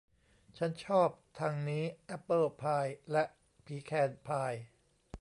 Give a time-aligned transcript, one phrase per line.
[0.57, 3.23] ฉันชอบทางนี้แอบเปิ้ลพายและ
[3.65, 4.53] ผีแคนพาย